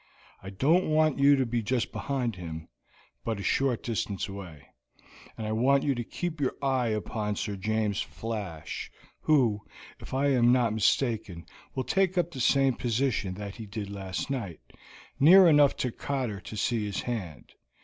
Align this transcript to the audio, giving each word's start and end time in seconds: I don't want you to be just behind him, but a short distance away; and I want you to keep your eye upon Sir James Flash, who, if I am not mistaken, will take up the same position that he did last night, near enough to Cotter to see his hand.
I 0.41 0.49
don't 0.49 0.89
want 0.89 1.19
you 1.19 1.35
to 1.35 1.45
be 1.45 1.61
just 1.61 1.91
behind 1.91 2.35
him, 2.35 2.69
but 3.23 3.39
a 3.39 3.43
short 3.43 3.83
distance 3.83 4.27
away; 4.27 4.69
and 5.37 5.45
I 5.45 5.51
want 5.51 5.83
you 5.83 5.93
to 5.93 6.03
keep 6.03 6.41
your 6.41 6.55
eye 6.59 6.87
upon 6.87 7.35
Sir 7.35 7.55
James 7.55 8.01
Flash, 8.01 8.91
who, 9.19 9.61
if 9.99 10.11
I 10.11 10.29
am 10.29 10.51
not 10.51 10.73
mistaken, 10.73 11.45
will 11.75 11.83
take 11.83 12.17
up 12.17 12.31
the 12.31 12.39
same 12.39 12.73
position 12.73 13.35
that 13.35 13.57
he 13.57 13.67
did 13.67 13.91
last 13.91 14.31
night, 14.31 14.59
near 15.19 15.47
enough 15.47 15.75
to 15.77 15.91
Cotter 15.91 16.39
to 16.41 16.57
see 16.57 16.83
his 16.83 17.01
hand. 17.01 17.51